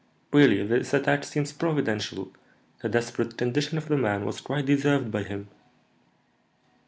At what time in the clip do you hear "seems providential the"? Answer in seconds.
1.25-2.89